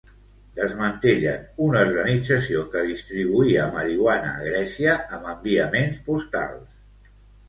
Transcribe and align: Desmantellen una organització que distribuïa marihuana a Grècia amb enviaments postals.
Desmantellen 0.59 1.41
una 1.65 1.83
organització 1.89 2.63
que 2.75 2.81
distribuïa 2.87 3.65
marihuana 3.75 4.31
a 4.31 4.39
Grècia 4.47 4.95
amb 5.19 5.29
enviaments 5.35 6.01
postals. 6.09 7.13